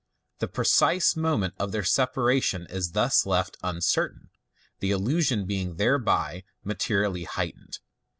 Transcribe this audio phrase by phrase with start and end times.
[0.37, 4.31] 40$ The precise moment of their separation is thus left uncertain,
[4.79, 7.77] the illusion being thereby materially heightened.